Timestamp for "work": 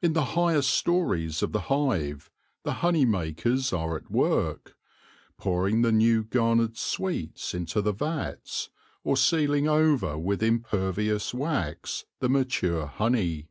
4.10-4.74